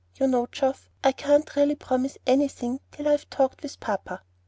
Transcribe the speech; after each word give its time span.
You 0.19 0.25
know, 0.25 0.47
Geoff, 0.51 0.89
I 1.03 1.11
can't 1.11 1.55
really 1.55 1.75
promise 1.75 2.17
anything 2.25 2.79
till 2.91 3.07
I've 3.07 3.29
talked 3.29 3.61
with 3.61 3.79
papa." 3.79 4.23